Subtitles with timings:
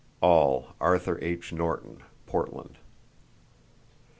[0.19, 1.53] —(All Arthur H.
[1.53, 2.79] Norton, Portland.)